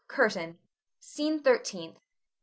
CURTAIN. 0.07 0.57
SCENE 0.99 1.43
THIRTEENTH. 1.43 1.99